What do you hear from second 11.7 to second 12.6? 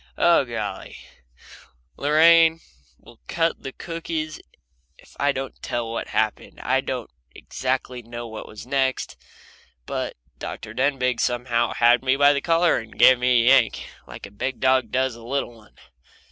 had me by the